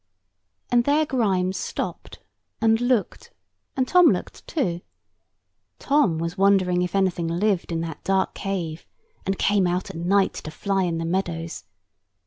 [0.71, 2.17] And there Grimes stopped,
[2.59, 3.31] and looked;
[3.77, 4.81] and Tom looked too.
[5.77, 8.87] Tom was wondering whether anything lived in that dark cave,
[9.27, 11.65] and came out at night to fly in the meadows.